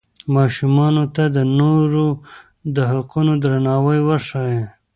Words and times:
ماشومانو 0.35 1.03
ته 1.15 1.23
د 1.35 1.37
نورو 1.59 2.07
د 2.75 2.77
حقونو 2.91 3.33
درناوی 3.43 3.99
وښایئ. 4.07 4.61